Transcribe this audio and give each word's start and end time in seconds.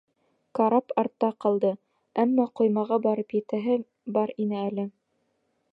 Карап 0.59 0.93
артта 1.01 1.29
ҡалды, 1.45 1.71
әммә 2.25 2.47
ҡоймаға 2.61 2.99
барып 3.05 3.39
етәһе 3.41 3.79
бар 4.19 4.35
ине 4.47 4.61
әле. 4.69 4.91